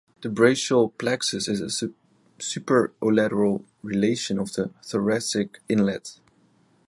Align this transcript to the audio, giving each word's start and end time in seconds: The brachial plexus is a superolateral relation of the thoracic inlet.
The 0.23 0.29
brachial 0.29 0.89
plexus 0.89 1.47
is 1.47 1.61
a 1.83 1.89
superolateral 2.39 3.63
relation 3.83 4.39
of 4.39 4.51
the 4.53 4.71
thoracic 4.83 5.59
inlet. 5.69 6.17